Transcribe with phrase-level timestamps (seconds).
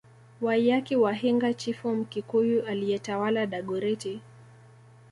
[0.41, 4.21] Waiyaki wa Hinga chifu Mkikuyu aliyetawala Dagoretti